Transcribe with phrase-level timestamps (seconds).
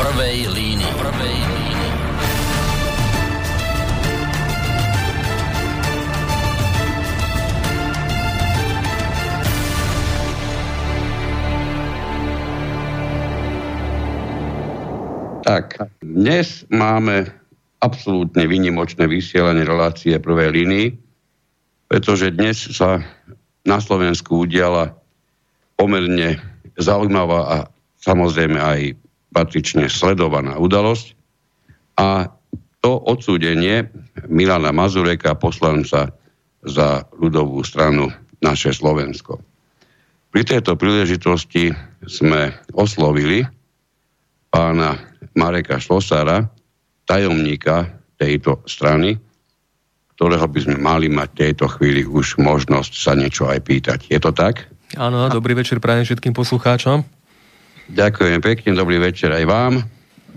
[0.00, 0.92] prvej línii.
[0.96, 1.88] Prvej línii.
[15.44, 17.28] Tak, dnes máme
[17.84, 20.88] absolútne vynimočné vysielanie relácie prvej línii,
[21.92, 23.04] pretože dnes sa
[23.68, 24.96] na Slovensku udiala
[25.76, 26.40] pomerne
[26.80, 27.56] zaujímavá a
[28.00, 28.99] samozrejme aj
[29.30, 31.14] patrične sledovaná udalosť.
[31.98, 32.30] A
[32.80, 33.92] to odsúdenie
[34.26, 36.10] Milana Mazureka, poslanca
[36.64, 38.08] za ľudovú stranu
[38.40, 39.40] naše Slovensko.
[40.30, 41.74] Pri tejto príležitosti
[42.06, 43.44] sme oslovili
[44.48, 44.96] pána
[45.36, 46.46] Mareka Šlosára,
[47.04, 49.18] tajomníka tejto strany,
[50.14, 53.98] ktorého by sme mali mať v tejto chvíli už možnosť sa niečo aj pýtať.
[54.12, 54.68] Je to tak?
[54.94, 57.19] Áno, dobrý večer prajem všetkým poslucháčom.
[57.90, 59.82] Ďakujem pekne, dobrý večer aj vám.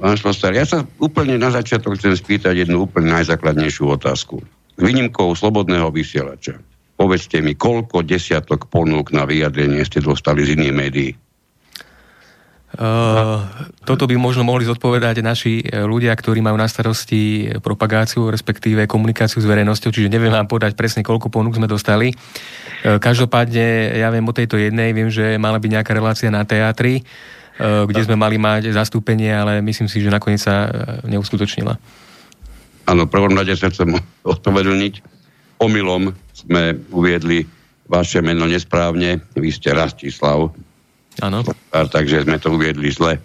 [0.02, 4.42] Pán Šlosár, ja sa úplne na začiatok chcem spýtať jednu úplne najzákladnejšiu otázku.
[4.82, 6.58] Výnimkou slobodného vysielača.
[6.98, 11.12] Povedzte mi, koľko desiatok ponúk na vyjadrenie ste dostali z iných médií?
[12.74, 13.46] Uh,
[13.86, 19.38] toto by možno mohli zodpovedať naši e, ľudia, ktorí majú na starosti propagáciu, respektíve komunikáciu
[19.38, 22.18] s verejnosťou, čiže neviem vám podať presne, koľko ponúk sme dostali.
[22.82, 27.06] Uh, každopádne, ja viem o tejto jednej, viem, že mala byť nejaká relácia na teatri,
[27.06, 30.70] uh, kde sme mali mať zastúpenie, ale myslím si, že nakoniec sa
[31.06, 31.78] neuskutočnila.
[32.90, 33.94] Áno, prvom rade sa chcem
[34.26, 34.94] odpovedlniť.
[35.62, 37.46] Omylom sme uviedli
[37.88, 39.22] vaše meno nesprávne.
[39.38, 40.52] Vy ste Rastislav
[41.22, 41.46] Áno.
[41.70, 43.22] Takže sme to uviedli zle.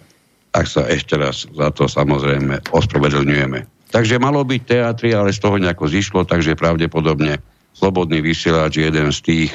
[0.53, 3.89] Tak sa ešte raz za to samozrejme ospravedlňujeme.
[3.89, 7.41] Takže malo byť teatri, ale z toho nejako zišlo, takže pravdepodobne
[7.73, 9.51] slobodný vysielač je jeden z tých,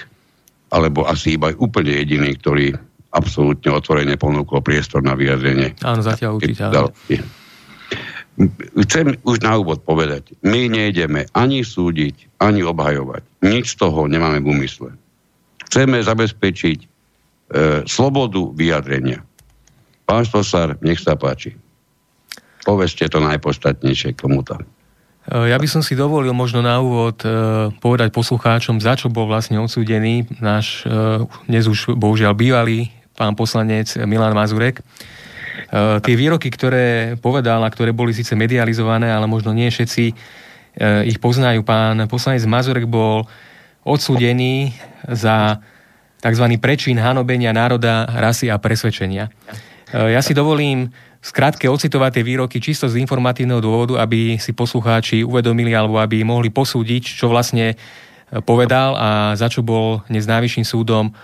[0.74, 2.74] alebo asi iba úplne jediný, ktorý
[3.14, 5.78] absolútne otvorene ponúkol priestor na vyjadrenie.
[5.86, 6.66] Áno, zatiaľ určite.
[8.90, 13.22] Chcem už na úvod povedať, my nejdeme ani súdiť, ani obhajovať.
[13.46, 14.90] Nič z toho nemáme v úmysle.
[15.70, 16.86] Chceme zabezpečiť e,
[17.86, 19.22] slobodu vyjadrenia.
[20.02, 21.54] Pán Štosár, nech sa páči.
[22.66, 24.58] Povedzte to najpodstatnejšie k tomuto.
[24.58, 29.30] E, ja by som si dovolil možno na úvod e, povedať poslucháčom, za čo bol
[29.30, 34.82] vlastne odsúdený náš e, dnes už bohužiaľ bývalý pán poslanec Milan Mazurek.
[34.82, 34.82] E,
[36.02, 40.14] tie výroky, ktoré povedal a ktoré boli síce medializované, ale možno nie všetci e,
[41.06, 41.62] ich poznajú.
[41.62, 43.26] Pán poslanec Mazurek bol
[43.86, 44.74] odsúdený
[45.06, 45.62] za
[46.18, 46.46] tzv.
[46.58, 49.30] prečín hanobenia národa, rasy a presvedčenia.
[49.30, 50.90] E, ja si dovolím
[51.24, 56.52] skrátke ocitovať tie výroky čisto z informatívneho dôvodu, aby si poslucháči uvedomili alebo aby mohli
[56.52, 57.80] posúdiť, čo vlastne
[58.44, 59.08] povedal a
[59.38, 61.14] za čo bol dnes najvyšším súdom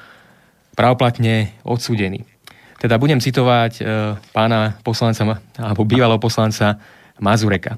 [0.81, 2.25] pravoplatne odsúdený.
[2.81, 3.83] Teda budem citovať e,
[4.33, 6.81] pána poslanca alebo bývalého poslanca
[7.21, 7.77] Mazureka.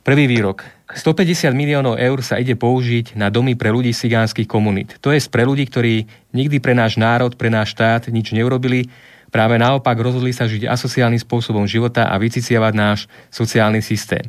[0.00, 0.64] Prvý výrok.
[0.96, 4.96] 150 miliónov eur sa ide použiť na domy pre ľudí z cigánskych komunít.
[5.04, 8.88] To je pre ľudí, ktorí nikdy pre náš národ, pre náš štát nič neurobili,
[9.28, 14.24] práve naopak rozhodli sa žiť asociálnym spôsobom života a vyciciavať náš sociálny systém.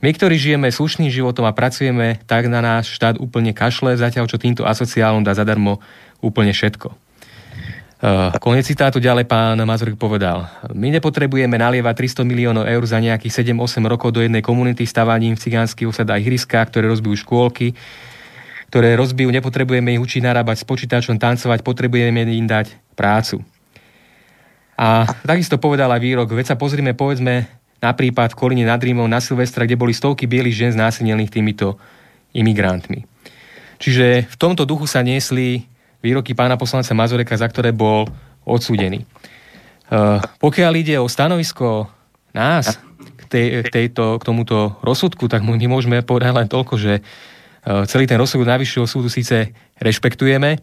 [0.00, 4.40] My, ktorí žijeme slušným životom a pracujeme, tak na náš štát úplne kašle, zatiaľ čo
[4.40, 5.82] týmto asociálom dá zadarmo
[6.24, 7.09] úplne všetko.
[8.40, 10.48] Konec citátu ďalej pán Mazurek povedal.
[10.72, 15.42] My nepotrebujeme nalievať 300 miliónov eur za nejakých 7-8 rokov do jednej komunity stavaním v
[15.44, 17.76] cigánskych osadách ihriskách, ktoré rozbijú škôlky,
[18.72, 23.44] ktoré rozbijú, nepotrebujeme ich učiť narábať s počítačom, tancovať, potrebujeme im dať prácu.
[24.80, 27.52] A takisto povedal výrok, veď sa pozrime, povedzme
[27.84, 31.76] na prípad v Kolíne nad Rímom na Silvestra, kde boli stovky bielých žen znásilnených týmito
[32.32, 33.04] imigrantmi.
[33.76, 35.68] Čiže v tomto duchu sa niesli
[36.00, 38.08] výroky pána poslanca Mazureka, za ktoré bol
[38.44, 39.04] odsúdený.
[39.90, 41.90] Uh, pokiaľ ide o stanovisko
[42.32, 47.02] nás k, tej, k, tejto, k tomuto rozsudku, tak my môžeme povedať len toľko, že
[47.02, 49.50] uh, celý ten rozsudok Najvyššieho súdu síce
[49.82, 50.62] rešpektujeme,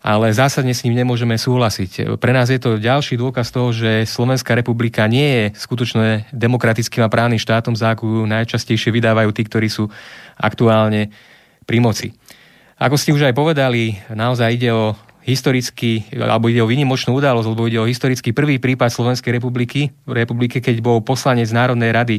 [0.00, 2.16] ale zásadne s ním nemôžeme súhlasiť.
[2.16, 7.12] Pre nás je to ďalší dôkaz toho, že Slovenská republika nie je skutočne demokratickým a
[7.12, 9.92] právnym štátom, za akú najčastejšie vydávajú tí, ktorí sú
[10.40, 11.12] aktuálne
[11.68, 12.16] pri moci.
[12.80, 17.68] Ako ste už aj povedali, naozaj ide o historický, alebo ide o vynimočnú udalosť, lebo
[17.68, 22.16] ide o historický prvý prípad Slovenskej republiky, v republike, keď bol poslanec Národnej rady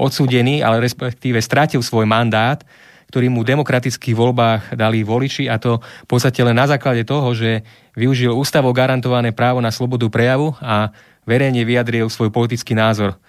[0.00, 2.64] odsúdený, ale respektíve stratil svoj mandát,
[3.12, 7.36] ktorý mu v demokratických voľbách dali voliči a to v podstate len na základe toho,
[7.36, 7.60] že
[7.92, 10.88] využil ústavou garantované právo na slobodu prejavu a
[11.28, 13.20] verejne vyjadril svoj politický názor.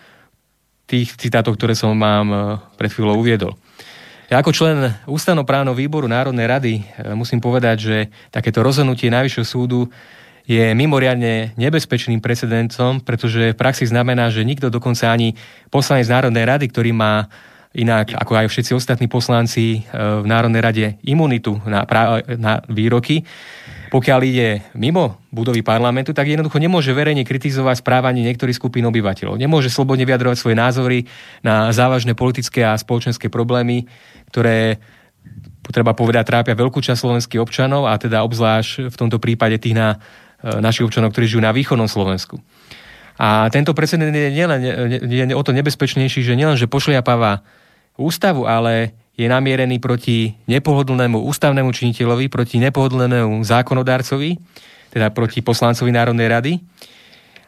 [0.87, 2.39] Tých citátov, ktoré som vám eh,
[2.79, 3.59] pred chvíľou uviedol.
[4.33, 7.97] Ja ako člen Ústavnoprávneho výboru Národnej rady e, musím povedať, že
[8.33, 9.93] takéto rozhodnutie Najvyššieho súdu
[10.49, 15.37] je mimoriadne nebezpečným precedentom, pretože v praxi znamená, že nikto dokonca ani
[15.69, 17.29] poslanec Národnej rady, ktorý má
[17.77, 21.85] inak ako aj všetci ostatní poslanci e, v Národnej rade imunitu na,
[22.33, 23.21] na výroky,
[23.93, 29.37] pokiaľ ide mimo budovy parlamentu, tak jednoducho nemôže verejne kritizovať správanie niektorých skupín obyvateľov.
[29.37, 30.99] Nemôže slobodne vyjadrovať svoje názory
[31.45, 33.85] na závažné politické a spoločenské problémy,
[34.33, 34.81] ktoré
[35.69, 40.01] treba povedať, trápia veľkú časť slovenských občanov a teda obzvlášť v tomto prípade tých na,
[40.41, 42.41] e, našich občanov, ktorí žijú na východnom Slovensku.
[43.21, 44.57] A tento precedent je, nielen,
[45.05, 47.45] je o to nebezpečnejší, že nielen, že pošliapáva
[47.93, 54.41] ústavu, ale je namierený proti nepohodlnému ústavnému činiteľovi, proti nepohodlnému zákonodárcovi,
[54.89, 56.53] teda proti poslancovi Národnej rady.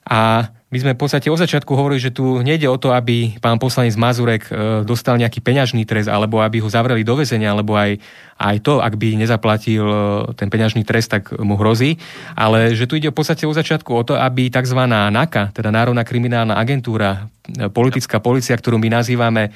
[0.06, 3.58] A my sme v podstate od začiatku hovorili, že tu nejde o to, aby pán
[3.58, 7.96] poslanec Mazurek e, dostal nejaký peňažný trest, alebo aby ho zavreli do väzenia, alebo aj,
[8.36, 9.98] aj to, ak by nezaplatil e,
[10.36, 11.96] ten peňažný trest, tak mu hrozí.
[12.36, 14.78] Ale že tu ide v podstate od začiatku o to, aby tzv.
[14.90, 19.56] NAKA, teda Národná kriminálna agentúra, e, politická policia, ktorú my nazývame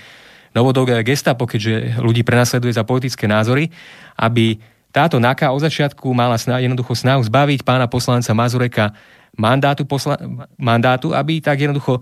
[0.55, 3.69] novodobé gestapo, keďže ľudí prenasleduje za politické názory,
[4.17, 4.57] aby
[4.89, 8.89] táto NAKA od začiatku mala sna, jednoducho snahu zbaviť pána poslanca Mazureka
[9.37, 10.17] mandátu, posla,
[10.57, 12.01] mandátu aby tak jednoducho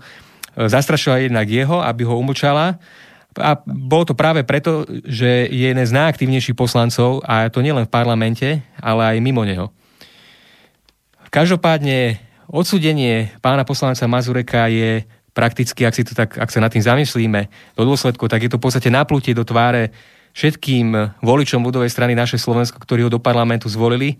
[0.66, 2.80] zastrašila jednak jeho, aby ho umlčala.
[3.38, 7.92] A bolo to práve preto, že je jeden z najaktívnejších poslancov, a to nielen v
[7.92, 8.48] parlamente,
[8.80, 9.70] ale aj mimo neho.
[11.28, 12.18] Každopádne
[12.48, 15.04] odsudenie pána poslanca Mazureka je
[15.38, 17.46] prakticky, ak, si to tak, ak sa nad tým zamyslíme
[17.78, 19.94] do dôsledku, tak je to v podstate naplutie do tváre
[20.34, 24.18] všetkým voličom budovej strany naše Slovensko, ktorí ho do parlamentu zvolili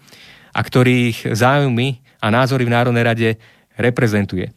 [0.54, 3.28] a ktorých záujmy a názory v Národnej rade
[3.74, 4.54] reprezentuje.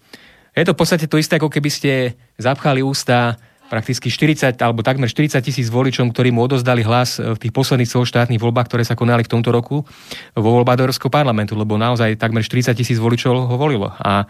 [0.54, 3.42] Je to v podstate to isté, ako keby ste zapchali ústa
[3.72, 8.42] prakticky 40 alebo takmer 40 tisíc voličom, ktorí mu odozdali hlas v tých posledných celoštátnych
[8.44, 9.88] voľbách, ktoré sa konali v tomto roku
[10.36, 13.96] vo voľbách do Európskeho parlamentu, lebo naozaj takmer 40 tisíc voličov ho volilo.
[13.96, 14.28] A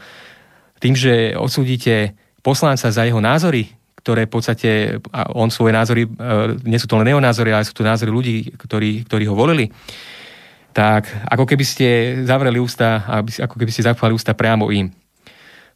[0.82, 3.70] tým, že odsúdite poslanca za jeho názory,
[4.02, 4.70] ktoré v podstate,
[5.14, 6.10] a on svoje názory, e,
[6.66, 9.70] nie sú to len jeho názory, ale sú to názory ľudí, ktorí, ktorí ho volili,
[10.74, 11.88] tak ako keby ste
[12.26, 14.90] zavreli ústa, ako keby ste zapchali ústa priamo im.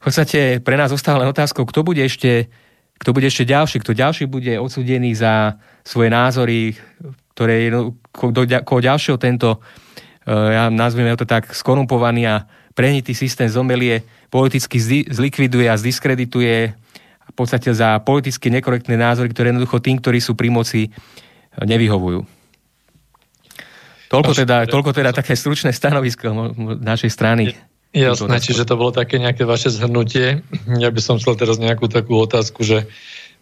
[0.01, 2.49] V podstate pre nás zostáva len otázkou, kto bude ešte,
[2.97, 6.73] kto bude ešte ďalší, kto ďalší bude odsudený za svoje názory,
[7.37, 7.69] ktoré
[8.09, 8.43] do
[8.81, 9.61] ďalšieho tento,
[10.25, 12.35] e, ja nazvime to tak, skorumpovaný a
[12.75, 14.77] prehnitý systém zomelie politicky
[15.07, 16.75] zlikviduje a zdiskredituje
[17.25, 20.91] v podstate za politicky nekorektné názory, ktoré jednoducho tým, ktorí sú pri moci,
[21.55, 22.27] nevyhovujú.
[24.11, 27.55] Toľko teda, toľko teda také stručné stanovisko našej strany.
[27.95, 30.43] Jasné, čiže to bolo také nejaké vaše zhrnutie.
[30.75, 32.85] Ja by som chcel teraz nejakú takú otázku, že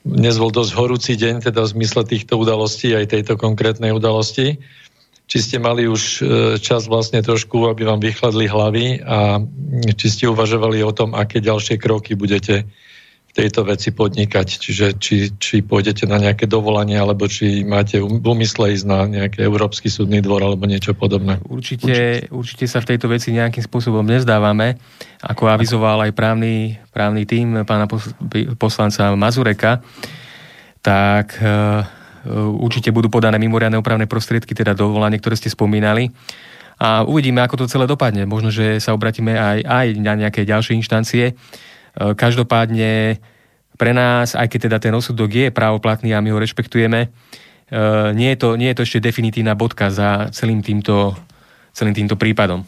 [0.06, 4.62] dnes bol dosť horúci deň, teda v zmysle týchto udalostí, aj tejto konkrétnej udalosti
[5.24, 6.22] či ste mali už e,
[6.60, 9.40] čas vlastne trošku, aby vám vychladli hlavy a
[9.96, 14.48] či ste uvažovali o tom, aké ďalšie kroky budete v tejto veci podnikať.
[14.62, 19.42] Čiže či, či pôjdete na nejaké dovolanie, alebo či máte v úmysle ísť na nejaký
[19.42, 21.42] Európsky súdny dvor alebo niečo podobné.
[21.50, 24.78] Určite, určite sa v tejto veci nejakým spôsobom nezdávame,
[25.24, 27.90] ako avizoval aj právny, právny tým pána
[28.60, 29.82] poslanca Mazureka.
[30.84, 36.12] Tak e, určite budú podané mimoriadne opravné prostriedky, teda dovolanie, ktoré ste spomínali.
[36.82, 38.26] A uvidíme, ako to celé dopadne.
[38.26, 41.32] Možno, že sa obratíme aj, aj na nejaké ďalšie inštancie.
[41.32, 43.22] Eh, každopádne
[43.78, 48.30] pre nás, aj keď teda ten osudok je právoplatný a my ho rešpektujeme, eh, nie
[48.34, 51.14] je to, nie je to ešte definitívna bodka za celým týmto,
[51.72, 52.66] celým týmto prípadom.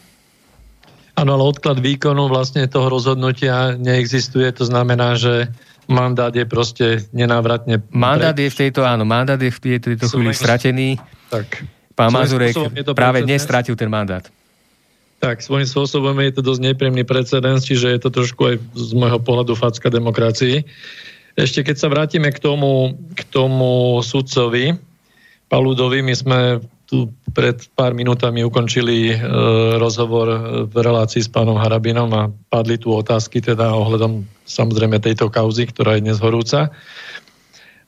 [1.16, 4.52] Áno, ale odklad výkonu vlastne toho rozhodnutia neexistuje.
[4.52, 5.48] To znamená, že
[5.86, 7.82] mandát je proste nenávratne...
[7.90, 11.00] Mandát je v tejto, áno, mandát je v tejto chvíli stratený.
[11.30, 11.66] Tak.
[11.96, 12.52] Pán Mazurek
[12.92, 14.26] práve dnes stratil ten mandát.
[15.16, 19.16] Tak, svojím spôsobom je to dosť nepríjemný precedens, čiže je to trošku aj z môjho
[19.16, 20.60] pohľadu facka demokracii.
[21.40, 24.76] Ešte keď sa vrátime k tomu, k tomu sudcovi
[25.48, 26.40] Paludovi, my sme
[26.86, 29.16] tu pred pár minútami ukončili e,
[29.76, 30.26] rozhovor
[30.70, 35.98] v relácii s pánom Harabinom a padli tu otázky teda ohľadom samozrejme tejto kauzy, ktorá
[35.98, 36.70] je dnes horúca.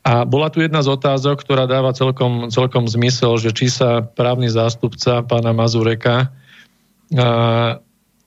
[0.02, 4.50] A bola tu jedna z otázok, ktorá dáva celkom, celkom zmysel, že či sa právny
[4.50, 6.34] zástupca pána Mazureka
[7.14, 7.28] a,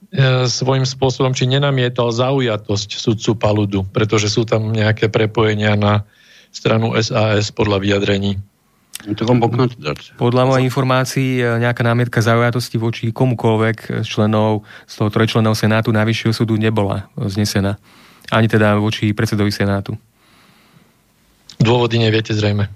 [0.07, 6.07] e, svojím spôsobom, či nenamietal zaujatosť sudcu Paludu, pretože sú tam nejaké prepojenia na
[6.51, 8.39] stranu SAS podľa vyjadrení.
[10.17, 15.89] Podľa mojej informácií e, nejaká námietka zaujatosti voči komukoľvek z členov z toho trojčlenného senátu
[15.89, 17.81] najvyššieho súdu nebola znesená.
[18.29, 19.97] Ani teda voči predsedovi senátu.
[21.61, 22.69] Dôvody neviete zrejme.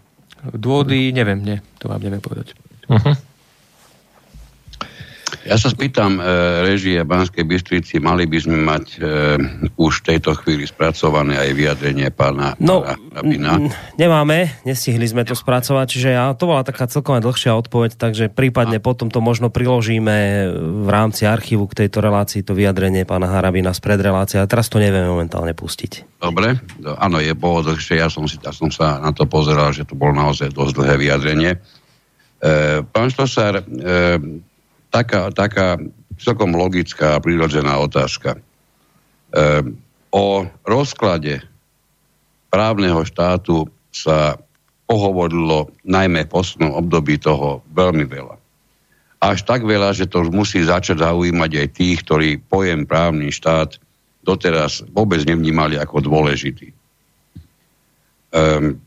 [0.53, 1.57] Dôvody neviem, nie.
[1.81, 2.53] To vám neviem povedať.
[2.85, 3.17] Uh-huh.
[5.45, 6.21] Ja sa spýtam e,
[6.65, 8.99] režie Banskej Bystrici, mali by sme mať e,
[9.77, 13.53] už v tejto chvíli spracované aj vyjadrenie pána, No, Rabina.
[13.53, 18.33] n- nemáme, nestihli sme to spracovať, čiže ja, to bola taká celkom dlhšia odpoveď, takže
[18.33, 20.17] prípadne potom to možno priložíme
[20.81, 24.81] v rámci archívu k tejto relácii, to vyjadrenie pána Harabina z predrelácie, ale teraz to
[24.81, 26.17] nevieme momentálne pustiť.
[26.17, 29.69] Dobre, do, áno, je bolo dlhšie, ja som, si, ja som sa na to pozeral,
[29.69, 31.51] že to bolo naozaj dosť dlhé vyjadrenie.
[31.53, 31.57] E,
[32.81, 34.41] pán Štosár, e,
[34.95, 35.75] taká, taká
[36.15, 38.39] celkom logická a prírodzená otázka.
[38.39, 38.39] E,
[40.15, 41.43] o rozklade
[42.47, 44.39] právneho štátu sa
[44.87, 48.39] pohovorilo najmä v poslednom období toho veľmi veľa.
[49.19, 53.75] Až tak veľa, že to už musí začať zaujímať aj tých, ktorí pojem právny štát
[54.23, 56.71] doteraz vôbec nevnímali ako dôležitý.
[58.35, 58.77] Um,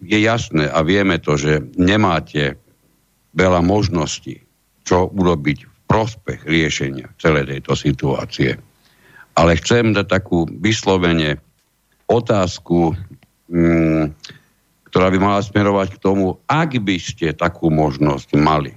[0.00, 2.56] je jasné a vieme to, že nemáte
[3.38, 4.42] veľa možností,
[4.82, 8.58] čo urobiť v prospech riešenia celej tejto situácie.
[9.38, 11.38] Ale chcem dať takú vyslovene
[12.10, 12.98] otázku,
[13.46, 14.10] mm,
[14.90, 18.74] ktorá by mala smerovať k tomu, ak by ste takú možnosť mali,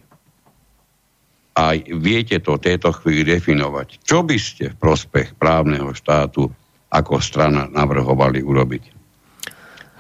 [1.52, 6.48] a viete to v tejto chvíli definovať, čo by ste v prospech právneho štátu
[6.92, 9.01] ako strana navrhovali urobiť?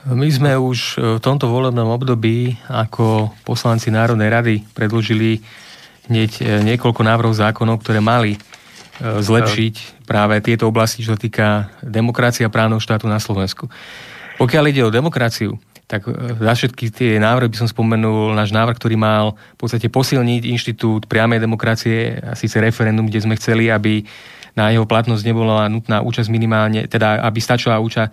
[0.09, 5.45] My sme už v tomto volebnom období ako poslanci Národnej rady predložili
[6.09, 8.39] hneď niekoľko návrhov zákonov, ktoré mali e,
[9.21, 13.69] zlepšiť práve tieto oblasti, čo sa týka demokracie a právneho štátu na Slovensku.
[14.41, 18.81] Pokiaľ ide o demokraciu, tak e, za všetky tie návrhy by som spomenul náš návrh,
[18.81, 24.01] ktorý mal v podstate posilniť inštitút priamej demokracie, a síce referendum, kde sme chceli, aby
[24.57, 28.11] na jeho platnosť nebola nutná účasť minimálne, teda aby stačila účasť,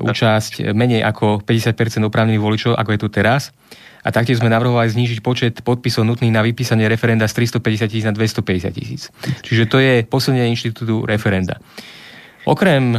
[0.00, 3.52] účasť menej ako 50% oprávnených voličov, ako je tu teraz.
[4.00, 8.16] A taktiež sme navrhovali znížiť počet podpisov nutných na vypísanie referenda z 350 tisíc na
[8.16, 9.02] 250 tisíc.
[9.44, 11.60] Čiže to je posilnenie inštitútu referenda.
[12.48, 12.96] Okrem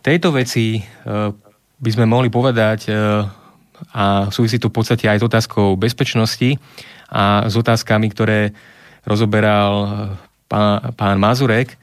[0.00, 0.80] tejto veci
[1.76, 2.88] by sme mohli povedať,
[3.92, 6.56] a súvisí to v podstate aj s otázkou bezpečnosti
[7.12, 8.56] a s otázkami, ktoré
[9.04, 9.74] rozoberal
[10.48, 11.76] pán, pán Mazurek,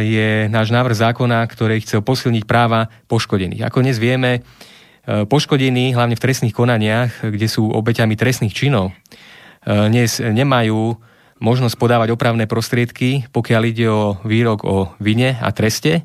[0.00, 3.68] je náš návrh zákona, ktorý chcel posilniť práva poškodených.
[3.68, 4.40] Ako dnes vieme,
[5.04, 8.92] poškodení, hlavne v trestných konaniach, kde sú obeťami trestných činov,
[9.64, 10.96] dnes nemajú
[11.40, 16.04] možnosť podávať opravné prostriedky, pokiaľ ide o výrok o vine a treste.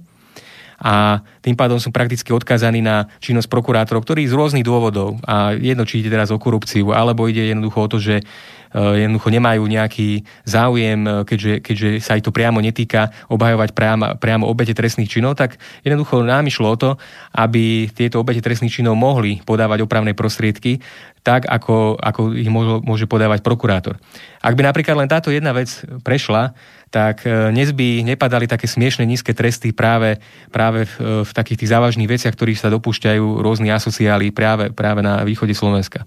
[0.75, 5.88] A tým pádom sú prakticky odkázaní na činnosť prokurátorov, ktorí z rôznych dôvodov, a jedno,
[5.88, 8.27] či ide teraz o korupciu, alebo ide jednoducho o to, že
[8.75, 14.75] jednoducho nemajú nejaký záujem, keďže, keďže sa aj to priamo netýka obhajovať priamo, priamo obete
[14.75, 15.55] trestných činov, tak
[15.88, 16.91] jednoducho nám išlo o to,
[17.32, 20.84] aby tieto obete trestných činov mohli podávať opravné prostriedky
[21.25, 23.98] tak, ako, ako ich môže, môže podávať prokurátor.
[24.46, 25.72] Ak by napríklad len táto jedna vec
[26.05, 26.53] prešla,
[26.94, 30.22] tak dnes by nepadali také smiešne nízke tresty práve,
[30.53, 35.25] práve v, v takých tých závažných veciach, ktorých sa dopúšťajú rôzni asociáli práve, práve na
[35.25, 36.05] východe Slovenska.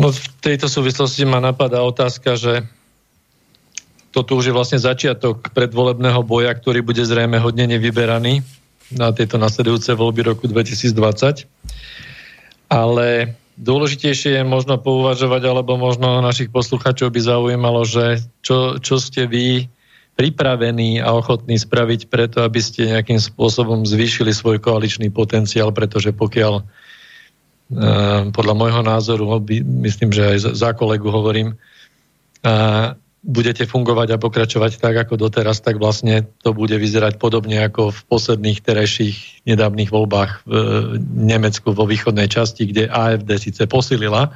[0.00, 2.64] No v tejto súvislosti ma napadá otázka, že
[4.16, 8.40] toto už je vlastne začiatok predvolebného boja, ktorý bude zrejme hodne nevyberaný
[8.96, 11.44] na tieto nasledujúce voľby roku 2020.
[12.72, 19.28] Ale dôležitejšie je možno pouvažovať, alebo možno našich posluchačov by zaujímalo, že čo, čo ste
[19.28, 19.68] vy
[20.16, 26.64] pripravení a ochotní spraviť preto, aby ste nejakým spôsobom zvýšili svoj koaličný potenciál, pretože pokiaľ
[28.34, 29.38] podľa môjho názoru,
[29.86, 31.54] myslím, že aj za kolegu hovorím,
[33.20, 38.00] budete fungovať a pokračovať tak, ako doteraz, tak vlastne to bude vyzerať podobne ako v
[38.08, 40.54] posledných terajších nedávnych voľbách v
[41.14, 44.32] Nemecku vo východnej časti, kde AFD síce posilila,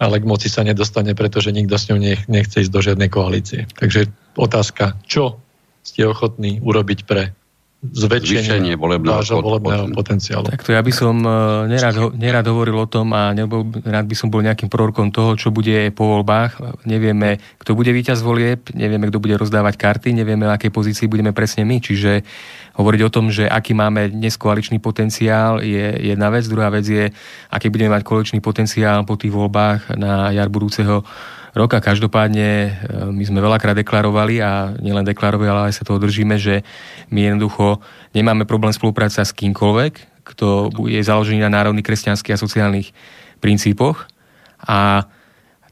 [0.00, 2.00] ale k moci sa nedostane, pretože nikto s ňou
[2.32, 3.68] nechce ísť do žiadnej koalície.
[3.76, 4.08] Takže
[4.40, 5.36] otázka, čo
[5.84, 7.36] ste ochotní urobiť pre
[7.80, 10.44] zväčšenie volebného, volebného potenciálu.
[10.52, 11.24] Tak to ja by som
[11.64, 15.48] nerad, nerad hovoril o tom a nebol, rád by som bol nejakým prorokom toho, čo
[15.48, 16.84] bude po voľbách.
[16.84, 21.32] Nevieme, kto bude víťaz volieb, nevieme, kto bude rozdávať karty, nevieme, v akej pozícii budeme
[21.32, 21.80] presne my.
[21.80, 22.20] Čiže
[22.76, 26.44] hovoriť o tom, že aký máme dnes koaličný potenciál je jedna vec.
[26.52, 27.08] Druhá vec je,
[27.48, 31.00] aký budeme mať koaličný potenciál po tých voľbách na jar budúceho
[31.54, 31.82] roka.
[31.82, 32.78] Každopádne
[33.10, 36.62] my sme veľakrát deklarovali a nielen deklarovali, ale aj sa toho držíme, že
[37.10, 37.82] my jednoducho
[38.14, 42.94] nemáme problém spolupráca s kýmkoľvek, kto je založený na národných kresťanských a sociálnych
[43.42, 44.06] princípoch.
[44.62, 45.08] A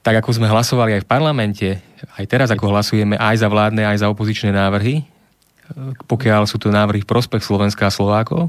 [0.02, 1.68] tak ako sme hlasovali aj v parlamente,
[2.16, 5.04] aj teraz ako hlasujeme aj za vládne, aj za opozičné návrhy,
[6.08, 8.48] pokiaľ sú to návrhy v prospech Slovenska a Slovákov,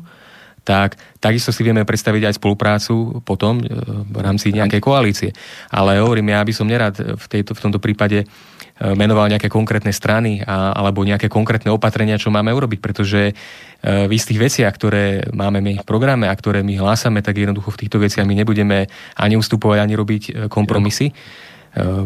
[0.64, 3.66] tak takisto si vieme predstaviť aj spoluprácu potom e,
[4.06, 5.30] v rámci nejakej koalície.
[5.72, 8.28] Ale hovorím, ja by som nerad v, tejto, v tomto prípade
[8.80, 13.34] E, menoval nejaké konkrétne strany a, alebo nejaké konkrétne opatrenia, čo máme urobiť, pretože e,
[13.84, 17.80] v istých veciach, ktoré máme my v programe a ktoré my hlásame, tak jednoducho v
[17.86, 18.88] týchto veciach my nebudeme
[19.20, 21.12] ani ustupovať, ani robiť kompromisy.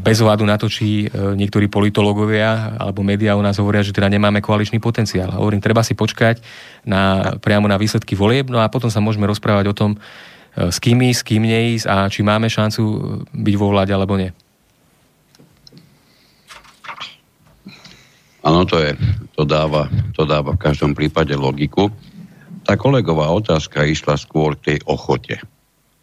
[0.04, 4.44] Bez ohľadu na to, či niektorí politológovia alebo médiá u nás hovoria, že teda nemáme
[4.44, 5.32] koaličný potenciál.
[5.40, 6.44] Hovorím, treba si počkať
[6.84, 9.92] na, priamo na výsledky volieb, no a potom sa môžeme rozprávať o tom,
[10.54, 12.84] s kým ísť, s kým neísť a či máme šancu
[13.32, 14.36] byť vo vláde alebo nie.
[18.44, 18.92] Áno, to, je,
[19.40, 21.88] to, dáva, to dáva v každom prípade logiku.
[22.68, 25.40] Tá kolegová otázka išla skôr k tej ochote.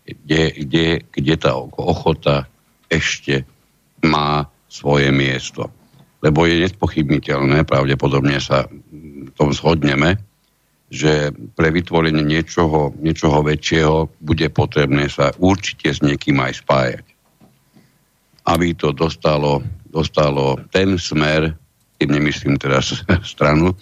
[0.09, 2.49] Kde, kde, kde tá ochota
[2.91, 3.47] ešte
[4.03, 5.71] má svoje miesto.
[6.21, 10.21] Lebo je nespochybniteľné, pravdepodobne sa v tom zhodneme,
[10.91, 17.07] že pre vytvorenie niečoho, niečoho väčšieho bude potrebné sa určite s niekým aj spájať.
[18.51, 21.55] Aby to dostalo, dostalo ten smer,
[22.03, 23.73] tým nemyslím teraz stranu,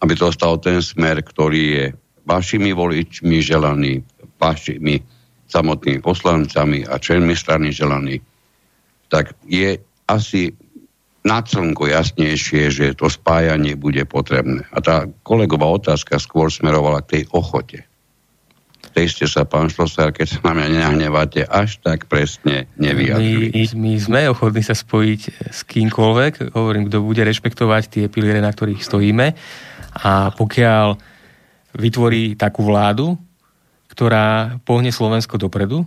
[0.00, 1.84] aby to ostal ten smer, ktorý je
[2.24, 4.00] vašimi voličmi želaný,
[4.40, 5.04] vašimi
[5.48, 8.20] samotnými poslancami a členmi strany želaný,
[9.08, 10.56] tak je asi
[11.26, 14.64] na slnko jasnejšie, že to spájanie bude potrebné.
[14.72, 17.88] A tá kolegová otázka skôr smerovala k tej ochote
[18.98, 23.54] tej ste sa, pán Šlosár, keď sa na mňa nenahneváte, až tak presne nevyjadrili.
[23.54, 28.50] My, my sme ochotní sa spojiť s kýmkoľvek, hovorím, kto bude rešpektovať tie piliere, na
[28.50, 29.38] ktorých stojíme.
[30.02, 30.98] A pokiaľ
[31.78, 33.14] vytvorí takú vládu,
[33.86, 35.86] ktorá pohne Slovensko dopredu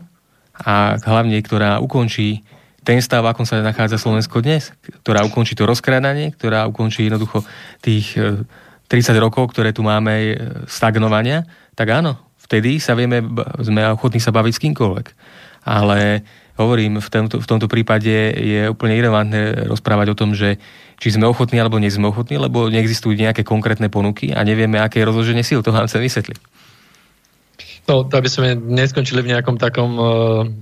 [0.56, 2.48] a hlavne, ktorá ukončí
[2.82, 4.74] ten stav, akom sa nachádza Slovensko dnes,
[5.06, 7.46] ktorá ukončí to rozkrádanie, ktorá ukončí jednoducho
[7.82, 8.48] tých 30
[8.90, 10.34] e, rokov, ktoré tu máme e,
[10.66, 11.46] stagnovania,
[11.78, 13.22] tak áno, vtedy sa vieme,
[13.62, 15.08] sme ochotní sa baviť s kýmkoľvek.
[15.62, 16.26] Ale
[16.58, 20.58] hovorím, v tomto, v tomto prípade je úplne irrelevantné rozprávať o tom, že
[20.98, 25.02] či sme ochotní alebo nie sme ochotní, lebo neexistujú nejaké konkrétne ponuky a nevieme, aké
[25.02, 25.62] je rozloženie síl.
[25.62, 26.50] To vám chcem vysvetliť.
[27.89, 30.05] No, aby sme neskončili v nejakom takom uh,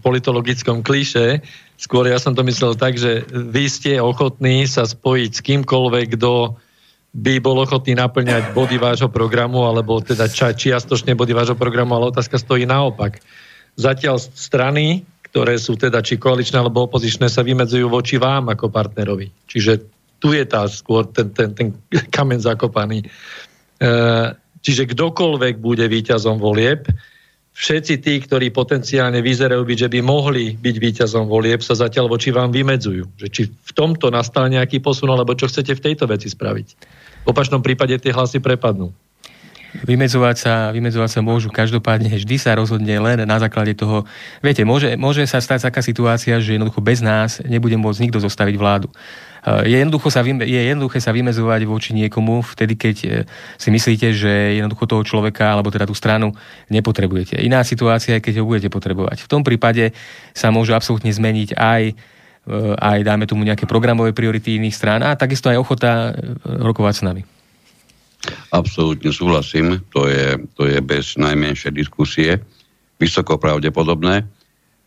[0.01, 1.43] politologickom klíše.
[1.75, 6.55] Skôr ja som to myslel tak, že vy ste ochotní sa spojiť s kýmkoľvek, kto
[7.13, 12.13] by bol ochotný naplňať body vášho programu, alebo teda ča, čiastočne body vášho programu, ale
[12.13, 13.17] otázka stojí naopak.
[13.75, 19.29] Zatiaľ strany, ktoré sú teda či koaličné alebo opozičné, sa vymedzujú voči vám ako partnerovi.
[19.49, 19.81] Čiže
[20.19, 21.67] tu je tá skôr ten, ten, ten
[22.13, 23.01] kamen zakopaný.
[23.01, 23.07] E,
[24.61, 26.85] čiže kdokoľvek bude víťazom volieb,
[27.59, 32.31] všetci tí, ktorí potenciálne vyzerajú byť, že by mohli byť víťazom volieb, sa zatiaľ voči
[32.31, 33.19] vám vymedzujú.
[33.19, 36.67] Že či v tomto nastal nejaký posun, alebo čo chcete v tejto veci spraviť.
[37.27, 38.95] V opačnom prípade tie hlasy prepadnú.
[39.85, 44.01] Vymedzovať sa, vymedzovať sa môžu každopádne, vždy sa rozhodne len na základe toho.
[44.41, 48.55] Viete, môže, môže sa stať taká situácia, že jednoducho bez nás nebude môcť nikto zostaviť
[48.57, 48.89] vládu.
[49.65, 53.09] Je, jednoducho sa, je jednoduché sa vymezovať voči niekomu vtedy, keď e,
[53.55, 56.35] si myslíte, že jednoducho toho človeka alebo teda tú stranu
[56.67, 57.39] nepotrebujete.
[57.39, 59.25] Iná situácia je, keď ho budete potrebovať.
[59.25, 59.95] V tom prípade
[60.35, 61.81] sa môžu absolútne zmeniť aj
[62.49, 66.93] Eh, aj dáme tomu nejaké programové priority iných strán a takisto aj ochota eh, rokovať
[66.97, 67.21] s nami.
[68.49, 72.41] Absolútne súhlasím, to je, to je bez najmenšej diskusie
[72.97, 74.25] vysoko pravdepodobné.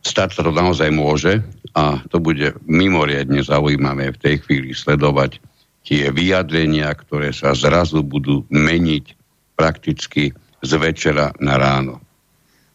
[0.03, 1.39] Stať sa to naozaj môže
[1.73, 5.39] a to bude mimoriadne zaujímavé v tej chvíli sledovať
[5.83, 9.15] tie vyjadrenia, ktoré sa zrazu budú meniť
[9.55, 11.99] prakticky z večera na ráno.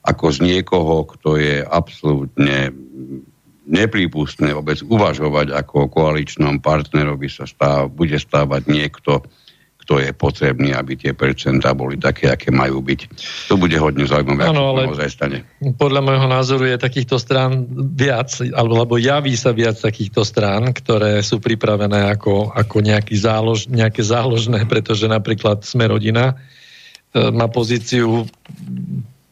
[0.04, 2.72] Ako z niekoho, kto je absolútne
[3.68, 9.20] neprípustné vôbec uvažovať ako koaličnom partnerovi sa stáv, bude stávať niekto,
[9.88, 13.08] kto je potrebný, aby tie percentá boli také, aké majú byť.
[13.48, 15.48] To bude hodne zaujímavé, ano, ale naozaj stane.
[15.64, 17.64] Podľa môjho názoru je takýchto strán
[17.96, 24.04] viac, alebo, javí sa viac takýchto strán, ktoré sú pripravené ako, ako nejaký zálož, nejaké
[24.04, 26.36] záložné, pretože napríklad Sme rodina
[27.16, 28.28] e, má pozíciu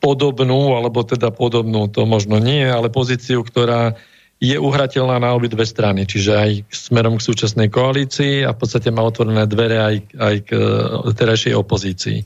[0.00, 3.92] podobnú, alebo teda podobnú, to možno nie, ale pozíciu, ktorá
[4.36, 9.00] je uhrateľná na obidve strany, čiže aj smerom k súčasnej koalícii a v podstate má
[9.00, 12.18] otvorené dvere aj, aj k e, terajšej opozícii.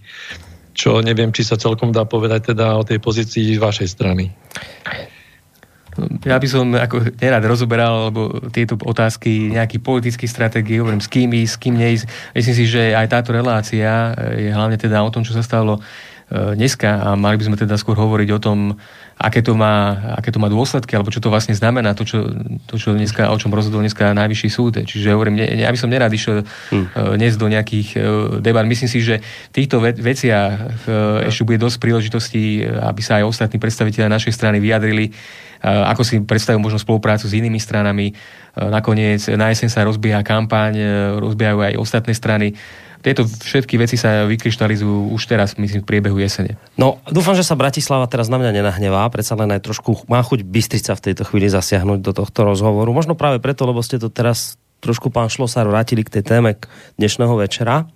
[0.75, 4.27] Čo neviem, či sa celkom dá povedať teda o tej pozícii vašej strany.
[6.27, 11.31] Ja by som ako nerad rozoberal lebo tieto otázky nejaký politický stratégie, hovorím s kým
[11.31, 12.05] ísť, s kým neísť.
[12.35, 15.81] Myslím si, že aj táto relácia je hlavne teda o tom, čo sa stalo e,
[16.59, 18.59] dneska a mali by sme teda skôr hovoriť o tom,
[19.21, 22.25] aké to, má, aké to má dôsledky, alebo čo to vlastne znamená, to, čo,
[22.65, 24.81] to čo dneska, o čom rozhodol dneska najvyšší súd.
[24.81, 27.21] Čiže hovorím, ne, ja by som nerád išiel hmm.
[27.21, 28.01] dnes do nejakých
[28.41, 28.65] debat.
[28.65, 30.81] Myslím si, že v týchto veciach
[31.29, 35.13] ešte bude dosť príležitostí, aby sa aj ostatní predstaviteľe našej strany vyjadrili,
[35.61, 38.17] ako si predstavujú možno spoluprácu s inými stranami.
[38.57, 40.81] Nakoniec na jeseň sa rozbieha kampaň,
[41.21, 42.57] rozbiehajú aj ostatné strany
[43.01, 46.61] tieto všetky veci sa vykryštalizujú už teraz, myslím, v priebehu jesene.
[46.77, 50.45] No, dúfam, že sa Bratislava teraz na mňa nenahnevá, predsa len aj trošku má chuť
[50.45, 52.93] Bystrica v tejto chvíli zasiahnuť do tohto rozhovoru.
[52.93, 56.61] Možno práve preto, lebo ste to teraz trošku pán Šlosár vrátili k tej téme
[57.01, 57.89] dnešného večera.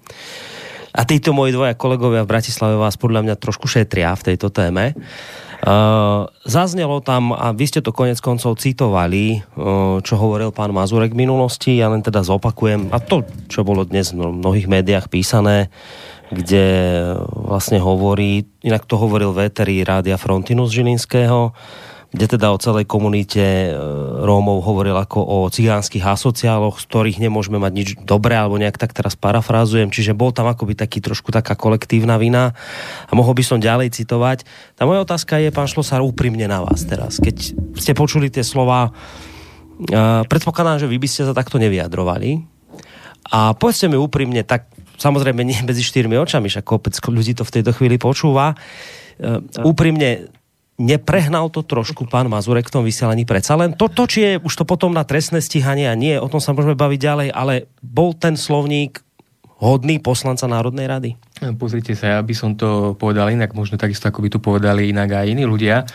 [0.95, 4.95] A títo moji dvoja kolegovia v Bratislave vás podľa mňa trošku šetria v tejto téme.
[5.65, 11.17] Uh, zaznelo tam, a vy ste to konec koncov citovali, uh, čo hovoril pán Mazurek
[11.17, 15.73] v minulosti, ja len teda zopakujem, a to, čo bolo dnes v mnohých médiách písané,
[16.29, 16.67] kde
[17.33, 21.57] vlastne hovorí, inak to hovoril Véteri Rádia Frontinus Žilinského,
[22.15, 23.71] kde teda o celej komunite e,
[24.23, 28.95] Rómov hovoril ako o cigánskych asociáloch, z ktorých nemôžeme mať nič dobré, alebo nejak tak
[28.95, 32.55] teraz parafrázujem, čiže bol tam akoby taký trošku taká kolektívna vina
[33.11, 34.47] a mohol by som ďalej citovať.
[34.79, 37.19] Tá moja otázka je, pán Šlosár, úprimne na vás teraz.
[37.19, 37.37] Keď
[37.83, 42.47] ste počuli tie slova, uh, predpokladám, že vy by ste sa takto nevyjadrovali.
[43.35, 44.71] A povedzte mi úprimne, tak
[45.03, 48.55] samozrejme nie medzi štyrmi očami, však kopec ľudí to v tejto chvíli počúva.
[49.19, 50.31] Uh, úprimne,
[50.75, 54.55] neprehnal to trošku pán Mazurek v tom vysielaní predsa len to, to, či je už
[54.59, 58.11] to potom na trestné stíhanie a nie, o tom sa môžeme baviť ďalej, ale bol
[58.11, 59.05] ten slovník
[59.63, 61.11] hodný poslanca Národnej rady?
[61.57, 65.25] Pozrite sa, ja by som to povedal inak, možno takisto ako by tu povedali inak
[65.25, 65.87] aj iní ľudia.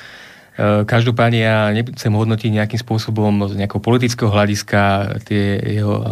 [0.60, 4.80] E, každopádne ja nechcem hodnotiť nejakým spôsobom z nejakého politického hľadiska
[5.24, 6.04] tie jeho,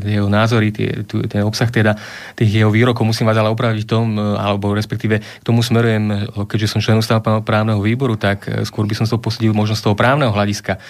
[0.00, 2.00] jeho názory, tie, ten obsah teda
[2.32, 3.04] tých jeho výrokov.
[3.04, 7.04] Musím vás ale opraviť v tom, e, alebo respektíve k tomu smerujem, keďže som členom
[7.44, 10.80] právneho výboru, tak skôr by som to posadil možno z toho právneho hľadiska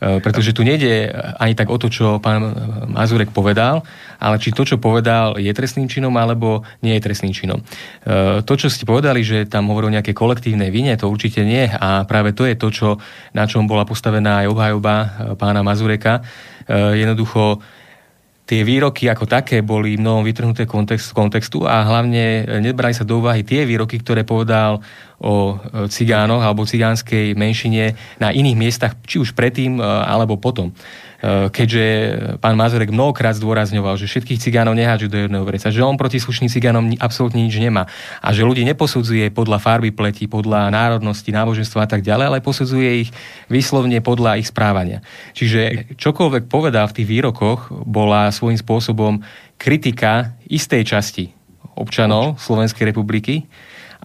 [0.00, 2.40] pretože tu nejde ani tak o to, čo pán
[2.88, 3.84] Mazurek povedal,
[4.16, 7.60] ale či to, čo povedal, je trestným činom alebo nie je trestným činom.
[7.60, 7.64] E,
[8.44, 12.08] to, čo ste povedali, že tam hovorí o nejaké kolektívnej vine, to určite nie a
[12.08, 12.88] práve to je to, čo,
[13.36, 16.24] na čom bola postavená aj obhajoba e, pána Mazureka.
[16.70, 17.58] Jednoducho
[18.50, 23.46] tie výroky ako také boli mnohom vytrhnuté kontext, kontextu a hlavne nebrali sa do úvahy
[23.46, 24.82] tie výroky, ktoré povedal
[25.22, 25.54] o
[25.86, 30.74] cigánoch alebo cigánskej menšine na iných miestach, či už predtým alebo potom.
[31.20, 31.84] Eh, keďže
[32.40, 36.48] pán Mazurek mnohokrát zdôrazňoval, že všetkých cigánov nehádžu do jedného vreca, že on proti slušným
[36.48, 37.84] cigánom absolútne nič nemá
[38.24, 43.04] a že ľudí neposudzuje podľa farby pleti, podľa národnosti, náboženstva a tak ďalej, ale posudzuje
[43.04, 43.10] ich
[43.52, 45.04] vyslovne podľa ich správania.
[45.36, 49.20] Čiže čokoľvek povedal v tých výrokoch, bola svojím spôsobom
[49.60, 51.36] kritika istej časti
[51.76, 53.44] občanov Slovenskej republiky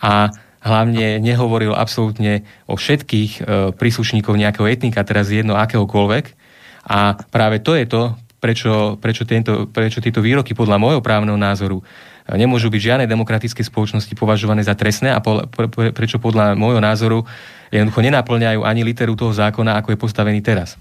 [0.04, 6.44] a hlavne nehovoril absolútne o všetkých e, príslušníkov nejakého etnika, teraz jedno akéhokoľvek,
[6.86, 11.82] a práve to je to, prečo, prečo, tento, prečo tieto výroky podľa môjho právneho názoru
[11.82, 16.78] e, nemôžu byť žiadne demokratické spoločnosti považované za trestné a po, pre, prečo podľa môjho
[16.78, 17.26] názoru
[17.74, 20.78] jednoducho nenaplňajú ani literu toho zákona, ako je postavený teraz.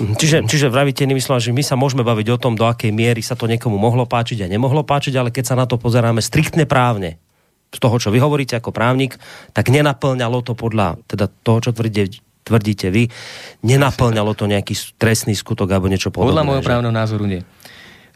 [0.00, 0.14] Mhm.
[0.16, 3.36] Čiže, čiže vravíte inými že my sa môžeme baviť o tom, do akej miery sa
[3.36, 7.20] to niekomu mohlo páčiť a nemohlo páčiť, ale keď sa na to pozeráme striktne právne,
[7.68, 9.20] z toho, čo vy hovoríte ako právnik,
[9.52, 12.16] tak nenaplňalo to podľa teda toho, čo tvrdí,
[12.48, 13.12] tvrdíte vy,
[13.60, 16.32] nenaplňalo to nejaký trestný skutok alebo niečo podobné.
[16.32, 17.44] Podľa môjho právneho názoru nie.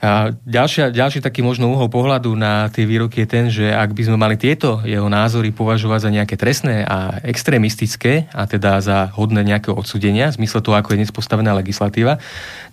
[0.03, 4.03] A ďalšia, ďalší taký možno uhol pohľadu na tie výroky je ten, že ak by
[4.11, 9.47] sme mali tieto jeho názory považovať za nejaké trestné a extrémistické, a teda za hodné
[9.47, 12.19] nejakého odsudenia, v zmysle toho, ako je dnes postavená legislatíva,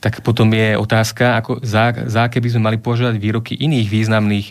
[0.01, 4.47] tak potom je otázka, ako, za, za aké by sme mali považovať výroky iných významných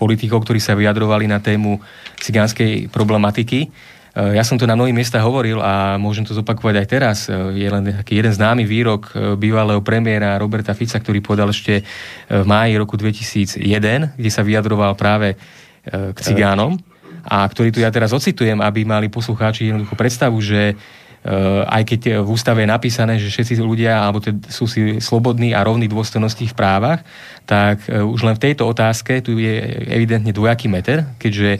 [0.00, 1.84] politikov, ktorí sa vyjadrovali na tému
[2.16, 3.68] cigánskej problematiky
[4.12, 7.18] ja som to na mnohých miestach hovoril a môžem to zopakovať aj teraz.
[7.32, 11.80] Eh, je len taký jeden známy výrok eh, bývalého premiéra Roberta Fica, ktorý povedal ešte
[12.28, 13.64] v máji roku 2001,
[14.16, 15.36] kde sa vyjadroval práve
[15.82, 16.78] k cigánom
[17.26, 20.78] a ktorý tu ja teraz ocitujem, aby mali poslucháči jednoducho predstavu, že
[21.66, 25.90] aj keď v ústave je napísané, že všetci ľudia alebo sú si slobodní a rovní
[25.90, 27.02] dôstojnosti v právach,
[27.50, 29.58] tak už len v tejto otázke tu je
[29.90, 31.58] evidentne dvojaký meter, keďže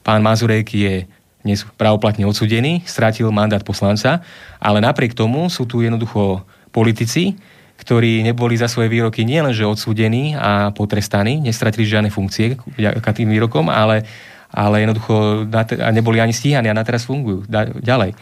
[0.00, 1.04] pán Mazurek je
[1.42, 4.22] dnes pravoplatne odsudený, strátil mandát poslanca,
[4.62, 7.34] ale napriek tomu sú tu jednoducho politici,
[7.82, 13.66] ktorí neboli za svoje výroky nielenže odsúdení a potrestaní, nestratili žiadne funkcie k tým výrokom,
[13.66, 14.06] ale,
[14.54, 15.46] ale jednoducho
[15.90, 17.42] neboli ani stíhaní a na teraz fungujú
[17.82, 18.14] ďalej.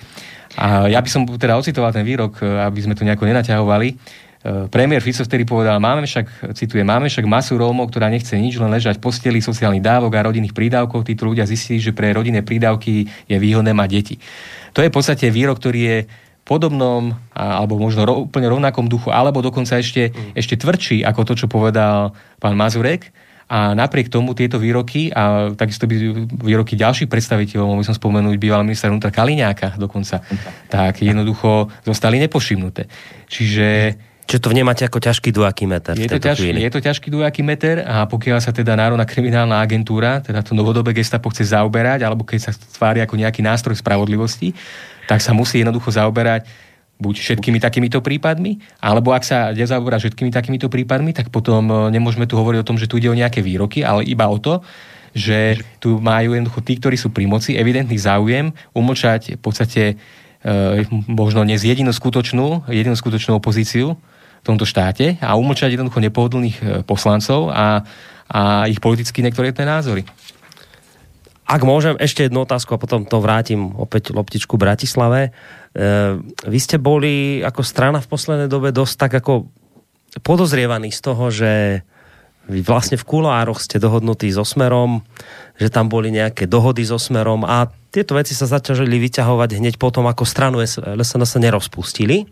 [0.56, 3.88] A ja by som teda ocitoval ten výrok, aby sme to nejako nenaťahovali.
[4.44, 8.72] Premiér Fico vtedy povedal, máme však, citujem, máme však masu Rómov, ktorá nechce nič, len
[8.72, 11.04] ležať v posteli sociálnych dávok a rodinných prídavkov.
[11.04, 14.16] Títo ľudia zistili, že pre rodinné prídavky je výhodné mať deti.
[14.72, 15.98] To je v podstate výrok, ktorý je
[16.48, 20.34] podobnom alebo možno ro, úplne rovnakom duchu, alebo dokonca ešte, mm.
[20.34, 23.12] ešte tvrdší ako to, čo povedal pán Mazurek.
[23.50, 25.94] A napriek tomu tieto výroky a takisto by
[26.38, 30.22] výroky ďalších predstaviteľov, mohol som spomenúť bývalý minister vnútra Kaliňáka dokonca,
[30.70, 32.86] tak jednoducho zostali nepošimnuté.
[33.26, 33.66] Čiže
[34.30, 35.98] Čiže to vnímate ako ťažký dujaký meter.
[35.98, 40.22] Je to, ťažký, je to ťažký dujaký meter a pokiaľ sa teda Národná kriminálna agentúra,
[40.22, 44.54] teda to novodobé gestapo chce zaoberať, alebo keď sa tvári ako nejaký nástroj spravodlivosti,
[45.10, 46.46] tak sa musí jednoducho zaoberať
[47.02, 52.30] buď všetkými takýmito prípadmi, alebo ak sa nezaoberá všetkými takýmito prípadmi, tak potom e, nemôžeme
[52.30, 54.62] tu hovoriť o tom, že tu ide o nejaké výroky, ale iba o to,
[55.10, 59.82] že tu majú jednoducho tí, ktorí sú pri moci, evidentný záujem umlčať v podstate
[60.44, 63.98] e, možno nie jedinú skutočnú, jedinú skutočnú opozíciu,
[64.40, 67.84] v tomto štáte a umlčať jednoducho nepohodlných e, poslancov a,
[68.30, 70.08] a ich politicky niektoré tie názory.
[71.50, 75.28] Ak môžem, ešte jednu otázku a potom to vrátim opäť loptičku Bratislave.
[75.28, 75.30] E,
[76.46, 79.50] vy ste boli ako strana v poslednej dobe dosť tak ako
[80.22, 81.82] podozrievaní z toho, že
[82.50, 85.06] vy vlastne v kuloároch ste dohodnutí so Smerom,
[85.54, 90.06] že tam boli nejaké dohody so Smerom a tieto veci sa začali vyťahovať hneď potom,
[90.06, 92.26] ako stranu SNS nerozpustili.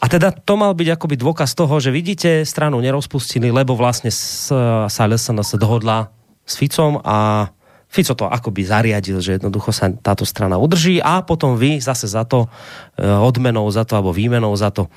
[0.00, 4.88] A teda to mal byť akoby dôkaz toho, že vidíte, stranu nerozpustili, lebo vlastne sa
[4.88, 6.08] LSNS dohodla
[6.48, 7.48] s Ficom a
[7.90, 12.22] Fico to akoby zariadil, že jednoducho sa táto strana udrží a potom vy zase za
[12.22, 12.46] to
[12.94, 14.90] e, odmenou za to alebo výmenou za to e,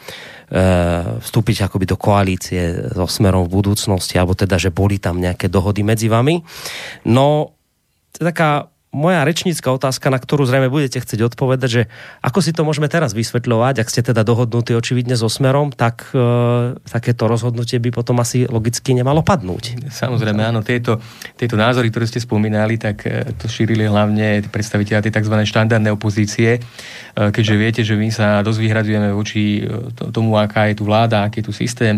[1.17, 5.81] vstúpiť akoby do koalície so smerom v budúcnosti alebo teda, že boli tam nejaké dohody
[5.81, 6.37] medzi vami.
[7.09, 7.57] No,
[8.13, 11.82] to je taká moja rečnícka otázka, na ktorú zrejme budete chcieť odpovedať, že
[12.21, 16.77] ako si to môžeme teraz vysvetľovať, ak ste teda dohodnutí očividne so Smerom, tak e,
[16.77, 19.89] takéto rozhodnutie by potom asi logicky nemalo padnúť.
[19.89, 21.01] Samozrejme, áno, tieto,
[21.34, 25.36] tieto názory, ktoré ste spomínali, tak e, to šírili hlavne predstaviteľa tej tzv.
[25.41, 30.77] štandardnej opozície, e, keďže viete, že my sa dosť vyhradzujeme voči e, tomu, aká je
[30.77, 31.97] tu vláda, aký je tu systém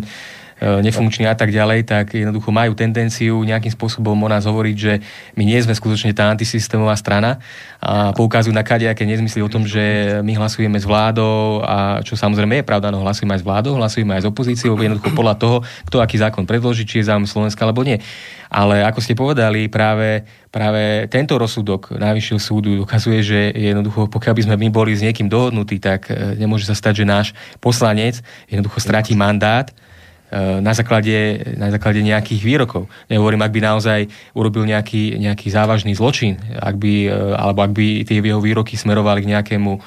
[0.63, 5.03] nefunkční a tak ďalej, tak jednoducho majú tendenciu nejakým spôsobom o nás hovoriť, že
[5.35, 7.43] my nie sme skutočne tá antisystémová strana
[7.83, 12.63] a poukazujú na kadejaké nezmysly o tom, že my hlasujeme s vládou a čo samozrejme
[12.63, 15.57] je pravda, no hlasujeme aj s vládou, hlasujeme aj s opozíciou, jednoducho podľa toho,
[15.91, 17.99] kto aký zákon predloží, či je záujem Slovenska alebo nie.
[18.47, 24.41] Ale ako ste povedali, práve, práve tento rozsudok Najvyššieho súdu dokazuje, že jednoducho, pokiaľ by
[24.47, 27.27] sme my boli s niekým dohodnutí, tak e, nemôže sa stať, že náš
[27.59, 29.84] poslanec jednoducho stratí mandát E,
[30.33, 32.89] na základe, na základe nejakých výrokov.
[33.07, 33.99] Nehovorím, ak by naozaj
[34.33, 39.21] urobil nejaký, nejaký závažný zločin, ak by, e, alebo ak by tie jeho výroky smerovali
[39.21, 39.79] k nejakému e,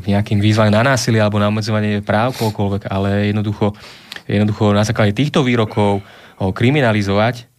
[0.00, 3.76] k nejakým výzvam na násilie alebo na obmedzovanie práv kohokoľvek, ale jednoducho,
[4.24, 6.00] jednoducho na základe týchto výrokov
[6.40, 7.50] ho kriminalizovať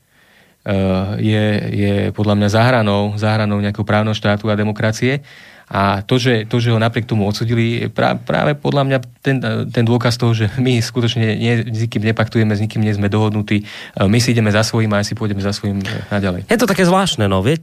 [1.17, 5.25] je, je podľa mňa zahranou, zahranou nejakého právneho štátu a demokracie.
[5.71, 9.39] A to, že, to, že ho napriek tomu odsudili, je práve podľa mňa ten,
[9.71, 13.63] ten dôkaz toho, že my skutočne nie, s nikým nepaktujeme, s nikým nie sme dohodnutí,
[13.95, 15.79] my si ideme za svojím a si pôjdeme za svojím
[16.11, 16.51] naďalej.
[16.51, 17.39] Je to také zvláštne, no.
[17.39, 17.55] Vie,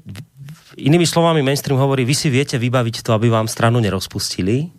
[0.81, 4.73] inými slovami mainstream hovorí, vy si viete vybaviť to, aby vám stranu nerozpustili,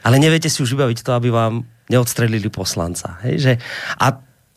[0.00, 3.20] ale neviete si už vybaviť to, aby vám neodstrelili poslanca.
[3.28, 3.34] Hej?
[3.44, 3.52] Že,
[4.00, 4.06] a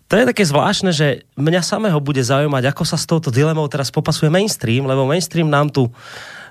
[0.08, 3.92] to je také zvláštne, že mňa samého bude zaujímať, ako sa s touto dilemou teraz
[3.92, 5.88] popasuje mainstream, lebo mainstream nám tu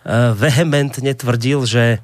[0.09, 2.01] vehementne tvrdil, že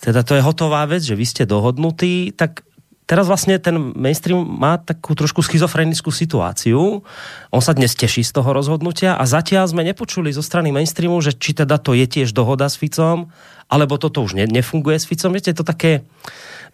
[0.00, 2.64] teda to je hotová vec, že vy ste dohodnutí, tak
[3.04, 7.04] teraz vlastne ten mainstream má takú trošku schizofrenickú situáciu.
[7.52, 11.36] On sa dnes teší z toho rozhodnutia a zatiaľ sme nepočuli zo strany mainstreamu, že
[11.36, 13.28] či teda to je tiež dohoda s Ficom,
[13.68, 15.34] alebo toto už ne, nefunguje s Ficom.
[15.34, 16.06] Viete, to také,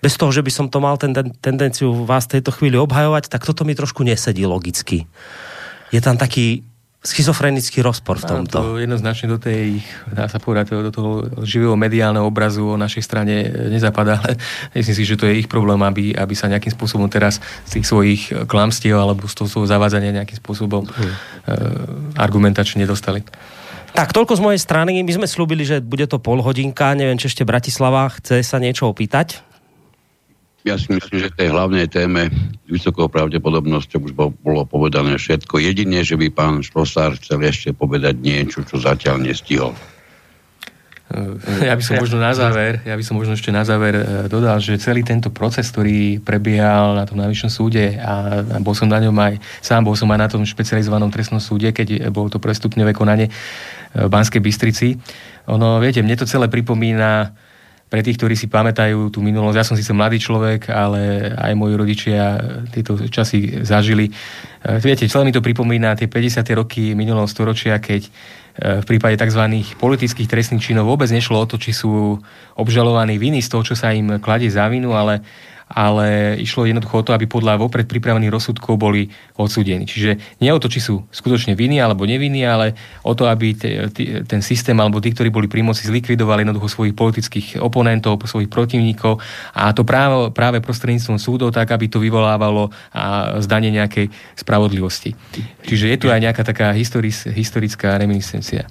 [0.05, 3.33] bez toho, že by som to mal ten, ten, tendenciu vás v tejto chvíli obhajovať,
[3.33, 5.09] tak toto mi trošku nesedí logicky.
[5.89, 6.63] Je tam taký
[7.07, 8.57] schizofrenický rozpor v tomto.
[8.59, 9.79] To jednoznačne do tej,
[10.11, 11.11] dá sa povedať, do toho
[11.47, 14.35] živého mediálneho obrazu o našej strane nezapadá, ale
[14.77, 17.87] myslím si, že to je ich problém, aby, aby sa nejakým spôsobom teraz z tých
[17.87, 22.19] svojich klamstiev alebo z toho svojho zavádzania nejakým spôsobom hmm.
[22.19, 23.23] argumentačne dostali.
[23.97, 25.01] Tak, toľko z mojej strany.
[25.01, 26.93] My sme slúbili, že bude to pol hodinka.
[26.93, 29.41] Neviem, či ešte Bratislava chce sa niečo opýtať
[30.67, 32.27] ja si myslím, že tej hlavnej téme
[32.67, 35.63] s vysokou pravdepodobnosťou už bolo povedané všetko.
[35.63, 39.79] Jedine, že by pán Šlosár chcel ešte povedať niečo, čo zatiaľ nestihol.
[41.63, 44.59] Ja by som možno na záver, ja by som možno ešte na záver e, dodal,
[44.59, 49.15] že celý tento proces, ktorý prebiehal na tom najvyššom súde a bol som na ňom
[49.15, 53.31] aj, sám bol som aj na tom špecializovanom trestnom súde, keď bolo to prestupňové konanie
[53.31, 53.33] e,
[54.03, 54.99] v Banskej Bystrici.
[55.47, 57.31] Ono, viete, mne to celé pripomína
[57.87, 61.75] pre tých, ktorí si pamätajú tú minulosť, ja som síce mladý človek, ale aj moji
[61.79, 62.23] rodičia
[62.75, 64.11] tieto časy zažili.
[64.11, 64.13] E,
[64.83, 66.43] viete, celé mi to pripomína tie 50.
[66.59, 68.11] roky minulého storočia, keď e,
[68.83, 69.39] v prípade tzv.
[69.79, 72.19] politických trestných činov vôbec nešlo o to, či sú
[72.59, 75.23] obžalovaní viny z toho, čo sa im kladie za vinu, ale
[75.67, 79.83] ale išlo jednoducho o to, aby podľa vopred pripravených rozsudkov boli odsúdení.
[79.83, 83.91] Čiže nie o to, či sú skutočne viny alebo nevinní, ale o to, aby te,
[83.91, 88.47] te, ten systém alebo tí, ktorí boli pri moci, zlikvidovali jednoducho svojich politických oponentov, svojich
[88.47, 89.19] protivníkov
[89.59, 94.07] a to práve, práve prostredníctvom súdov, tak aby to vyvolávalo a zdanie nejakej
[94.39, 95.19] spravodlivosti.
[95.67, 98.71] Čiže je tu aj nejaká taká historis, historická reminiscencia.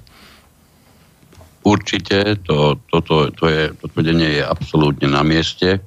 [1.65, 5.81] Určite, to, toto to je, to tvrdenie je absolútne na mieste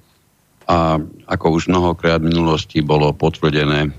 [0.69, 3.91] a ako už mnohokrát v minulosti bolo potvrdené, e,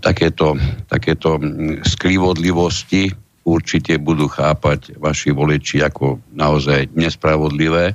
[0.00, 0.56] takéto,
[0.88, 1.36] takéto
[1.84, 3.12] skrivodlivosti
[3.44, 7.92] určite budú chápať vaši voliči ako naozaj nespravodlivé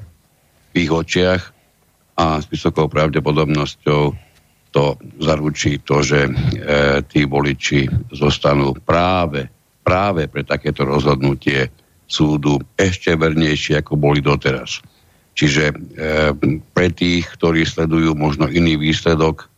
[0.71, 1.41] v ich očiach
[2.21, 4.13] a s vysokou pravdepodobnosťou
[4.71, 6.31] to zaručí to, že e,
[7.11, 9.51] tí voliči zostanú práve,
[9.83, 11.67] práve pre takéto rozhodnutie
[12.07, 14.79] súdu ešte vernejšie, ako boli doteraz.
[15.41, 15.75] Čiže e,
[16.69, 19.49] pre tých, ktorí sledujú možno iný výsledok,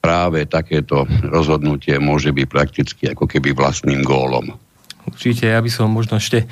[0.00, 4.56] práve takéto rozhodnutie môže byť prakticky ako keby vlastným gólom.
[5.04, 6.46] Určite, ja by som možno ešte e,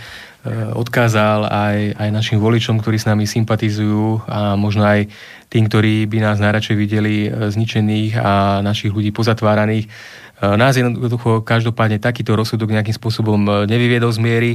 [0.76, 5.08] odkázal aj, aj našim voličom, ktorí s nami sympatizujú a možno aj
[5.48, 9.88] tým, ktorí by nás najradšej videli e, zničených a našich ľudí pozatváraných.
[10.44, 14.52] Nás jednoducho každopádne takýto rozsudok nejakým spôsobom nevyviedol z miery.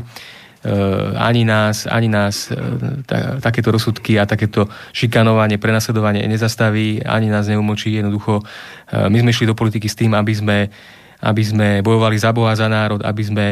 [0.59, 2.59] Eh, ani nás, ani nás eh,
[3.07, 7.95] ta, takéto rozsudky a takéto šikanovanie, prenasledovanie nezastaví, ani nás neumočí.
[7.95, 8.43] Jednoducho,
[8.91, 10.67] eh, my sme išli do politiky s tým, aby sme,
[11.23, 13.45] aby sme bojovali za Boha, za národ, aby sme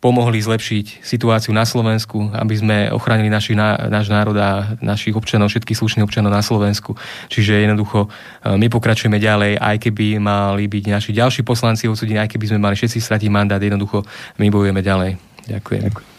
[0.00, 3.56] pomohli zlepšiť situáciu na Slovensku, aby sme ochránili našich,
[3.92, 6.96] náš národ a našich občanov, všetkých slušných občanov na Slovensku.
[7.32, 8.04] Čiže jednoducho
[8.44, 12.76] my pokračujeme ďalej, aj keby mali byť naši ďalší poslanci odsudení, aj keby sme mali
[12.76, 14.04] všetci stratiť mandát, jednoducho
[14.36, 15.16] my bojujeme ďalej.
[15.48, 15.82] Ďakujem.
[15.88, 16.15] Ďakujem.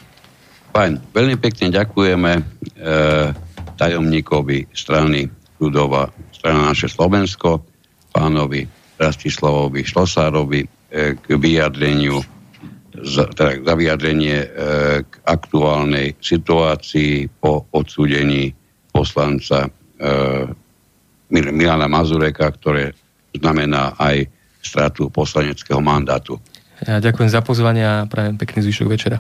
[0.78, 1.10] Fajn.
[1.10, 2.42] Veľmi pekne ďakujeme e,
[3.82, 5.26] tajomníkovi strany
[5.58, 7.66] ľudova, strana naše Slovensko,
[8.14, 8.62] pánovi
[9.02, 10.68] Rastislavovi Šlosárovi e,
[11.18, 12.22] k vyjadreniu
[12.94, 14.48] za, teda za vyjadrenie e,
[15.02, 18.54] k aktuálnej situácii po odsúdení
[18.94, 19.70] poslanca e,
[21.34, 22.94] Milana Mazureka, ktoré
[23.34, 24.30] znamená aj
[24.62, 26.38] stratu poslaneckého mandátu.
[26.86, 29.18] Ja ďakujem za pozvanie a prajem pekný zvyšok večera.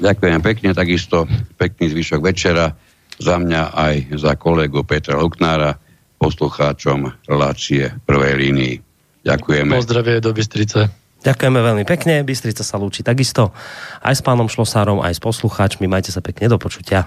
[0.00, 1.28] Ďakujem pekne, takisto
[1.60, 2.72] pekný zvyšok večera
[3.20, 5.76] za mňa aj za kolegu Petra Luknára,
[6.16, 8.74] poslucháčom relácie prvej línii.
[9.22, 9.74] Ďakujeme.
[9.74, 10.90] Pozdravie do Bystrice.
[11.22, 13.54] Ďakujeme veľmi pekne, Bystrica sa lúči takisto
[14.02, 15.86] aj s pánom Šlosárom, aj s poslucháčmi.
[15.86, 17.06] Majte sa pekne, do počutia.